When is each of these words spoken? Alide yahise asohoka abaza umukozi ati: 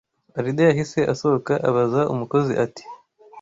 Alide 0.37 0.63
yahise 0.69 0.99
asohoka 1.13 1.53
abaza 1.69 2.01
umukozi 2.13 2.53
ati: 2.65 2.83